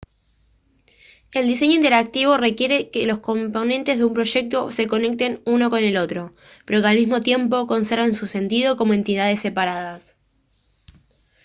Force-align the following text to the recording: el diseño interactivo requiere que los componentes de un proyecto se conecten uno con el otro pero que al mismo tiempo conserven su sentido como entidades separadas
el 1.31 1.47
diseño 1.47 1.75
interactivo 1.75 2.35
requiere 2.35 2.89
que 2.89 3.05
los 3.05 3.19
componentes 3.19 3.99
de 3.99 4.03
un 4.05 4.15
proyecto 4.15 4.71
se 4.71 4.87
conecten 4.87 5.43
uno 5.45 5.69
con 5.69 5.77
el 5.83 5.95
otro 5.95 6.33
pero 6.65 6.81
que 6.81 6.87
al 6.87 6.97
mismo 6.97 7.21
tiempo 7.21 7.67
conserven 7.67 8.15
su 8.15 8.25
sentido 8.25 8.77
como 8.77 8.93
entidades 8.95 9.41
separadas 9.41 10.15